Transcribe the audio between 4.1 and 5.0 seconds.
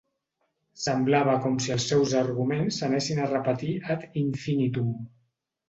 infinitum.